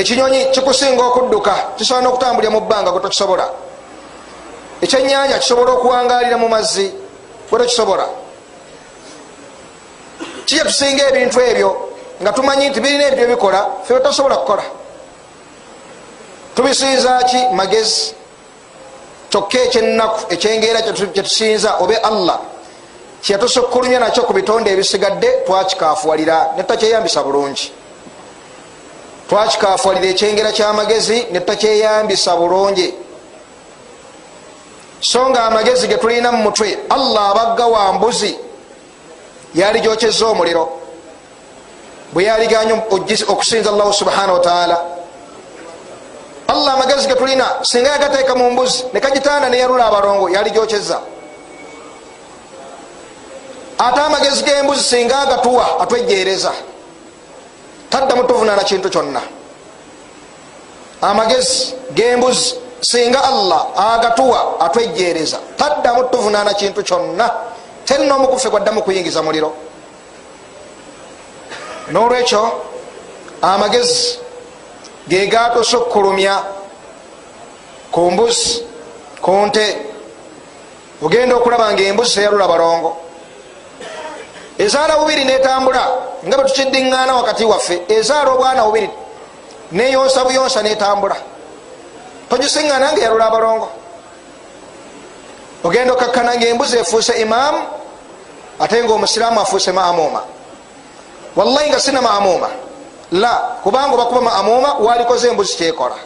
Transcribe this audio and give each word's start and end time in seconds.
ekinyonyi 0.00 0.50
kikusinga 0.50 1.02
okudduka 1.04 1.54
kisobola 1.76 2.04
nokutambulira 2.04 2.50
mu 2.50 2.60
bbanga 2.60 2.90
gwe 2.90 3.00
tokisobola. 3.00 3.46
Ekyenyanja 4.80 5.38
kisobola 5.38 5.72
okuwangalira 5.72 6.36
mu 6.38 6.48
mazzi 6.48 6.86
gwe 7.50 7.58
tokisobola. 7.58 8.06
Kije 10.46 10.64
tusinga 10.64 11.08
ebintu 11.08 11.40
ebyo 11.40 11.70
nga 12.22 12.32
tumanyi 12.32 12.68
nti 12.68 12.80
birina 12.80 13.04
ebyo 13.12 13.26
bikola 13.26 13.60
fe 13.84 13.94
betasobola 13.94 14.36
kukola. 14.36 14.64
Tubisinza 16.54 17.22
ki? 17.28 17.40
Magezi. 17.52 18.14
Kyokka 19.30 19.58
ekyenaku 19.58 20.32
ekyengeera 20.34 20.82
kyetusinza 20.82 21.76
obe 21.78 21.96
allah 21.96 22.40
kyeyatusukkulumya 23.22 23.98
nakyo 24.00 24.24
ku 24.24 24.32
bitonde 24.32 24.70
ebisigadde 24.70 25.44
twakikafuwalira 25.46 26.56
netakyeyambisa 26.56 27.22
bulungi 27.22 27.79
twakikafuwalira 29.30 30.06
ekyengera 30.10 30.52
kyamagezi 30.52 31.26
netakyeyambisa 31.30 32.36
bulungi. 32.36 32.94
So 35.00 35.30
nga 35.30 35.44
amagezi 35.44 35.86
getulina 35.88 36.32
mu 36.32 36.42
mutwe 36.42 36.78
allah 36.90 37.30
abagga 37.30 37.66
wa 37.66 37.92
mbuzi 37.92 38.38
yali 39.54 39.80
gyokyeza 39.80 40.26
omuliro. 40.26 40.66
Bwe 42.12 42.24
yaliganya 42.24 42.74
okusinza 43.28 43.70
allahu 43.70 43.92
subhanahu 43.92 44.32
wataala 44.32 44.78
allah 46.48 46.74
amagezi 46.74 47.06
getulina 47.06 47.46
singa 47.62 47.90
yagateeka 47.90 48.34
mu 48.34 48.50
mbuzi 48.50 48.84
nekagitaana 48.92 49.48
neyalula 49.48 49.86
abalongo 49.86 50.30
yali 50.30 50.50
gyokyeza 50.50 51.00
ate 53.78 54.00
amagezi 54.00 54.42
gembuzi 54.42 54.82
singa 54.82 55.18
agatuwa 55.18 55.80
atwejereza 55.80 56.52
taddamu 57.90 58.24
tuvunaana 58.24 58.64
kintu 58.64 58.90
kyonna 58.90 59.22
amagezi 61.02 61.74
gembuzi 61.94 62.54
singa 62.80 63.24
allah 63.24 63.66
agatuwa 63.76 64.60
atwejereza. 64.60 65.38
Taddamu 65.56 66.04
tuvunaana 66.04 66.54
kintu 66.54 66.82
kyonna 66.82 67.30
terina 67.84 68.14
omukufe 68.14 68.48
gwaddamu 68.50 68.82
kuyingiza 68.82 69.22
muliro. 69.22 69.52
Nolwekyo 71.90 72.62
amagezi 73.42 74.18
gegatusukkulumya 75.08 76.42
ku 77.90 78.10
mbuzi 78.10 78.64
ku 79.20 79.30
nte. 79.46 79.66
Ogenda 81.02 81.36
okulaba 81.36 81.72
nga 81.72 81.82
embuzi 81.82 82.14
teyalula 82.14 82.48
balongo 82.48 82.96
ezaala 84.60 84.98
bubiri 85.00 85.24
netambula 85.24 85.84
nga 86.26 86.36
bwe 86.36 86.44
tukidiŋŋaana 86.44 87.12
wakati 87.16 87.44
waffe 87.44 87.82
ezaala 87.88 88.30
obwana 88.32 88.62
bubiri 88.64 88.90
neyonsa 89.72 90.24
buyonsa 90.24 90.62
netambula. 90.62 91.16
Togisiŋŋaana 92.28 92.92
nga 92.92 93.00
yalula 93.00 93.26
abalongo. 93.26 93.68
Ogenda 95.64 95.92
okakkana 95.92 96.36
nga 96.36 96.46
embuzi 96.46 96.76
efuuse 96.78 97.12
imaamu 97.24 97.60
ate 98.60 98.84
nga 98.84 98.92
omusiraamu 98.92 99.40
afuuse 99.40 99.72
maamuma 99.72 100.20
wallahi 101.36 101.70
nga 101.70 101.80
sina 101.80 102.02
maamuma 102.02 102.48
la 103.12 103.32
kubanga 103.62 103.94
obakuba 103.94 104.20
maamuma 104.20 104.74
walikoze 104.74 105.28
embuzi 105.28 105.56
kyekola. 105.56 105.96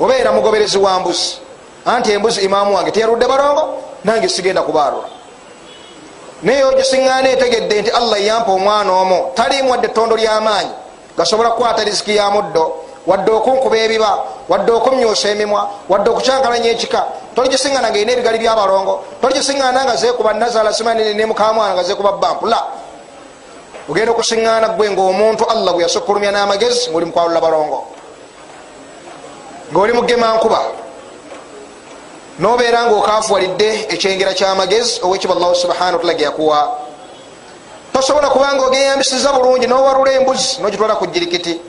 Obeera 0.00 0.32
mugoberezi 0.32 0.78
wa 0.78 1.00
mbuzi. 1.00 1.38
Anti 1.86 2.12
embuzi 2.12 2.40
imaamu 2.40 2.74
wange 2.76 2.90
teyaludde 2.90 3.26
balongo 3.26 3.82
nange 4.04 4.28
sigenda 4.28 4.62
kubaalula 4.62 5.19
naye 6.42 6.64
ogisiŋŋaana 6.64 7.28
etegedde 7.28 7.80
nti 7.80 7.90
allah 7.90 8.18
yampa 8.20 8.52
omwana 8.52 8.92
omu 8.92 9.18
talimu 9.34 9.70
wadde 9.70 9.86
ettondo 9.86 10.16
lyamaanyi 10.16 10.72
gasobola 11.16 11.50
kukwata 11.50 11.84
riziki 11.84 12.16
ya 12.16 12.30
muddo 12.30 12.90
wadde 13.06 13.30
okunkuba 13.30 13.76
ebiba 13.76 14.24
wadde 14.48 14.70
okumyusa 14.72 15.28
emimwa 15.28 15.70
wadde 15.88 16.10
okucyankalanya 16.10 16.70
ekika. 16.70 17.04
Toligisiŋŋana 17.34 17.88
nga 17.90 17.98
erina 17.98 18.12
ebigali 18.12 18.38
byabalongo 18.38 19.04
toligisiŋŋana 19.20 19.84
nga 19.84 19.96
zekuba 19.96 20.32
nazala 20.34 20.72
simani 20.72 21.14
ne 21.14 21.26
mukamwana 21.26 21.74
nga 21.74 21.82
zekuba 21.82 22.12
bampula. 22.12 22.60
Ogenda 23.88 24.12
okusiŋŋaana 24.12 24.68
gwe 24.76 24.90
ngaomuntu 24.90 25.44
allah 25.48 25.72
gwe 25.72 25.82
yasukkulumya 25.82 26.30
n'amagezi 26.32 26.90
ngaoli 26.90 27.06
mukwalula 27.06 27.40
balongo. 27.40 27.78
Ngaoli 29.72 29.92
mugemankuba 29.92 30.60
nobeera 32.40 32.84
nga 32.86 32.94
okafuwalidde 32.96 33.86
ekyengera 33.94 34.34
kyamagezi 34.34 35.00
owekiba 35.04 35.34
allahu 35.36 35.54
subhana 35.54 35.96
wataala 35.96 36.14
geyakuwa 36.14 36.58
tosobola 37.92 38.30
kubanga 38.30 38.66
ogeyambisiza 38.66 39.32
bulungi 39.32 39.66
nowalula 39.66 40.12
embuzi 40.12 40.58
nogitwala 40.62 40.94
ku 40.96 41.06
jirikiti 41.06 41.60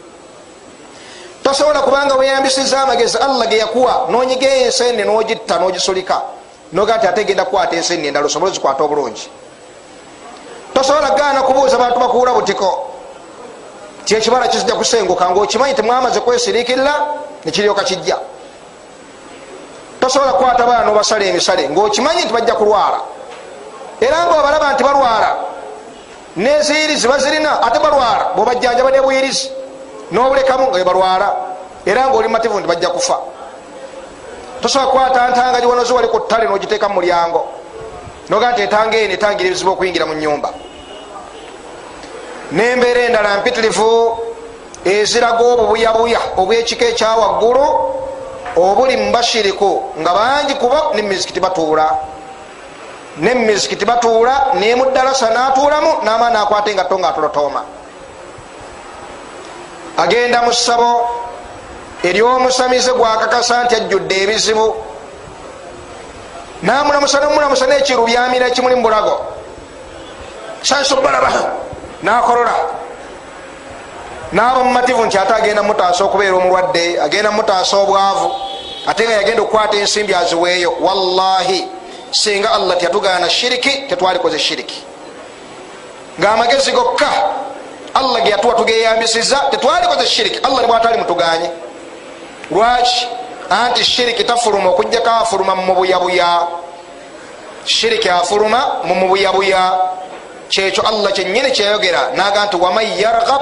tosobola 1.44 1.80
kubanga 1.82 2.16
weyambisiza 2.16 2.82
amagezi 2.82 3.18
allah 3.18 3.48
geyakuwa 3.48 4.08
nonyigayo 4.10 4.66
ensenne 4.66 5.04
nogitta 5.04 5.60
nogisulika 5.60 6.22
noga 6.74 6.98
nti 6.98 7.08
ate 7.08 7.24
genda 7.24 7.46
kukwata 7.46 7.76
ensenne 7.76 8.08
endala 8.08 8.26
osobole 8.26 8.52
zikwata 8.54 8.84
obulungi. 8.84 9.30
Tosobola 10.74 11.10
gaana 11.10 11.42
kubuuza 11.44 11.78
bantu 11.78 12.00
bakuwula 12.00 12.34
butiko. 12.34 12.88
Ti 14.06 14.16
ekibala 14.16 14.48
kizija 14.48 14.76
kusenguka 14.76 15.30
ngaokimanyi 15.30 15.74
temwamaze 15.74 16.20
kwesirikirira 16.20 16.94
nekiryoka 17.46 17.84
kijja 17.84 18.18
tosobola 20.12 20.34
kukwata 20.34 20.66
baana 20.66 20.86
nobasala 20.86 21.26
emisale 21.26 21.70
ngaokimanyi 21.70 22.26
nti 22.26 22.34
bajja 22.34 22.56
kulwala 22.56 23.00
era 24.02 24.26
nga 24.26 24.40
obalaba 24.40 24.74
nti 24.74 24.84
balwala 24.84 25.36
neziyirizi 26.36 27.08
bazirina 27.08 27.62
ate 27.64 27.80
balwala 27.80 28.26
bwobajjanjaba 28.36 28.92
nebuyirizi 28.92 29.52
nobulekamu 30.12 30.68
nga 30.68 30.84
balwala 30.84 31.36
era 31.86 32.08
nga 32.08 32.18
oli 32.18 32.28
mativu 32.28 32.60
nti 32.60 32.68
bajja 32.68 32.90
kufa. 32.90 33.18
Tosobola 34.62 34.92
kukwata 34.92 35.30
ntanga 35.30 35.62
giwanozi 35.62 35.94
wali 35.94 36.08
ku 36.08 36.20
ttale 36.20 36.46
nogiteeka 36.48 36.90
mu 36.90 36.96
mulyango 36.96 37.48
noga 38.30 38.52
nti 38.52 38.62
etanga 38.62 38.98
eno 38.98 39.14
etangira 39.14 39.48
ebizibu 39.48 39.72
okuyingira 39.72 40.06
mu 40.06 40.14
nyumba 40.14 40.50
nembeera 42.52 43.02
endala 43.02 43.38
mpitirivu 43.38 44.20
eziraga 44.86 45.44
obubuyabuya 45.44 46.20
obwekika 46.38 46.86
ekyawaggulu 46.86 47.91
obuli 48.56 48.98
mubashiriku 48.98 49.94
nga 50.00 50.14
bangi 50.14 50.54
kuba 50.56 50.92
nemizikiti 50.96 51.40
batuula 51.40 51.98
nemizikiti 53.18 53.86
batuula 53.86 54.54
nemudalasa 54.60 55.30
natuulamu 55.30 56.04
namaani 56.04 56.38
akwata 56.38 56.72
engatto 56.72 57.00
nga 57.00 57.10
atolotooma 57.10 57.62
agenda 59.98 60.42
mu 60.42 60.54
ssabo 60.54 60.92
eryomusamize 62.04 62.92
gwakakasa 62.94 63.64
nti 63.64 63.76
ajjudde 63.76 64.16
ebizibu. 64.24 64.76
Namulamusa 66.62 67.20
nomulamusa 67.20 67.66
nekiru 67.68 68.06
byamira 68.06 68.48
ekimuli 68.48 68.76
mubulago 68.76 69.18
sansobalaba 70.62 71.30
nakolola 72.04 72.54
naba 74.32 74.64
mumativu 74.64 75.06
nti 75.06 75.18
ate 75.18 75.34
agenda 75.34 75.64
mutaasa 75.64 76.04
okubeera 76.04 76.36
omulwadde 76.36 77.02
agenda 77.02 77.32
mutaasa 77.32 77.78
obwavu 77.78 78.32
ate 78.88 79.04
nga 79.04 79.14
yagenda 79.14 79.42
okukwata 79.42 79.78
ensimbi 79.78 80.14
aziweeyo. 80.14 80.74
Wallahi 80.82 81.68
singa 82.12 82.52
allah 82.52 82.78
tiyatugana 82.78 83.30
shiriki 83.30 83.70
tetwalikoze 83.70 84.40
shiriki. 84.40 84.84
Ngaamagezi 86.20 86.72
gokka 86.72 87.10
allah 87.94 88.24
geyatuwa 88.24 88.54
tugeyambisiza 88.54 89.38
tetwalikoze 89.52 90.08
shiriki. 90.08 90.40
Allah 90.44 90.62
nibwatali 90.62 90.98
mutuganye. 90.98 91.50
Lwaki? 92.52 93.08
Anti 93.50 93.84
shiriki 93.84 94.24
tafuluma 94.24 94.70
okujjako 94.70 95.10
afuluma 95.10 95.56
mumubuyabuya 95.56 96.48
shiriki 97.66 98.10
afuluma 98.10 98.76
mumubuyabuya 98.84 99.72
kyekyo 100.50 100.84
allah 100.88 101.12
kyenyini 101.12 101.52
kyeyogera 101.52 102.10
naga 102.16 102.46
nti 102.46 102.56
waman 102.56 102.86
yargab 103.00 103.42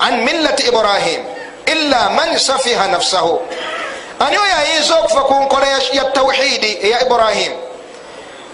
an 0.00 0.24
millati 0.24 0.68
ibrahim 0.68 1.20
illa 1.66 2.10
man 2.10 2.38
safiha 2.38 2.88
nafsahu 2.88 3.40
ani 4.20 4.36
oyo 4.38 4.54
ayinza 4.58 4.94
okuva 5.00 5.22
ku 5.22 5.34
nkola 5.34 5.66
ya 5.92 6.04
tawhidi 6.04 6.78
eya 6.82 7.06
ibrahim 7.06 7.52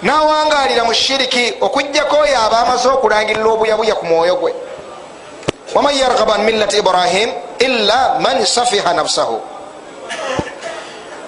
nawangalira 0.02 0.84
mu 0.84 0.94
shiriki 0.94 1.54
okujjako 1.60 2.16
oyo 2.16 2.36
aba 2.40 2.58
amaze 2.66 2.88
okulangirira 2.88 3.46
obuyabuya 3.46 3.94
ku 3.94 4.06
mwoyo 4.06 4.36
gwe 4.36 4.54
waman 5.74 5.94
yargab 5.94 6.30
an 6.30 6.42
millati 6.42 6.78
ibrahim 6.78 7.30
illa 7.58 8.18
man 8.18 8.46
safiha 8.46 8.94
nafsahu 8.94 9.40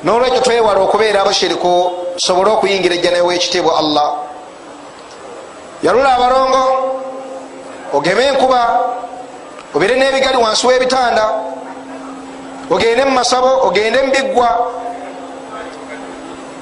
nolwekyo 0.05 0.41
twewala 0.41 0.81
okubeera 0.81 1.23
abashiriku 1.23 1.93
sobole 2.17 2.51
okuyingira 2.51 2.95
ejja 2.95 3.11
newekitiibwa 3.11 3.79
allah 3.79 4.09
yalula 5.83 6.15
abalongo 6.15 6.63
ogeme 7.93 8.27
enkuba 8.27 8.61
obire 9.75 9.97
n'ebigali 9.97 10.37
wansi 10.37 10.67
w'ebitanda. 10.67 11.25
Ogende 12.71 13.05
mumasabo 13.05 13.67
ogende 13.67 14.03
mubiggwa 14.03 14.49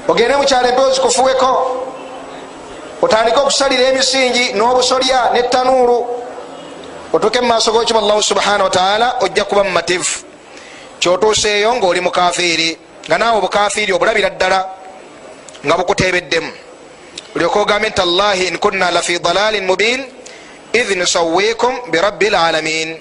ogende 0.09 0.37
mukyalo 0.37 0.69
empewo 0.69 0.91
zikufuweko. 0.95 1.51
Otandike 3.03 3.39
okusalira 3.39 3.89
emisingi 3.89 4.53
n'obusolya 4.53 5.31
n'ettanuulu. 5.33 5.99
Otuke 7.13 7.41
mu 7.41 7.47
maaso 7.47 7.73
g'okiba 7.73 7.99
allahu 7.99 8.23
subhanahu 8.23 8.65
wataala 8.65 9.17
ojja 9.21 9.45
kuba 9.45 9.65
mumativu 9.65 10.25
kyotuuseeyo 10.99 11.75
ngaoli 11.75 12.01
mukafiiri 12.01 12.79
nga 13.07 13.19
naawe 13.19 13.39
obukafiiri 13.39 13.93
obulabira 13.93 14.31
ddala 14.31 14.61
nga 15.67 15.75
bukutebeddemu 15.77 16.53
olyoka 17.37 17.61
ogambe 17.61 17.89
nti 17.89 18.01
allahi 18.01 18.47
in 18.47 18.59
kunna 18.59 18.91
lafi 18.91 19.19
dalalin 19.19 19.67
mubin 19.67 20.01
id 20.73 20.89
nusawikum 20.97 21.91
birabbi 21.91 22.31
lalamin 22.31 22.99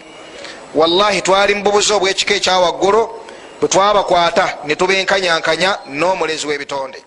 wallahi 0.75 1.21
twali 1.21 1.55
mububuzi 1.55 1.93
obwekika 1.93 2.33
ekyawaggulu 2.35 3.01
bwe 3.59 3.67
twabakwata 3.69 4.57
ne 4.65 4.75
tubenkanyankanya 4.75 5.79
n'omulezi 5.87 6.47
w'ebitonde 6.47 6.99